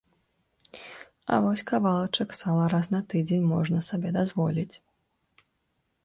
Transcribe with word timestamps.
А 1.33 1.37
вось 1.43 1.63
кавалачак 1.71 2.29
сала 2.39 2.63
раз 2.73 2.89
на 2.95 3.01
тыдзень 3.11 3.45
можна 3.51 3.83
сабе 3.89 4.09
дазволіць. 4.17 4.73